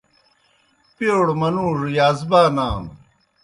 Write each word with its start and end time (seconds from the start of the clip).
پیڑوْ 0.95 1.33
منُوڙوْ 1.39 1.87
یازبانانوْ۔ 1.97 2.89